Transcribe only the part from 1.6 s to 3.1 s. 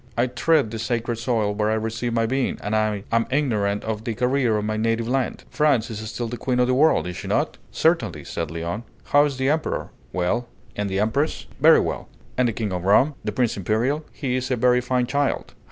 I received my being, and I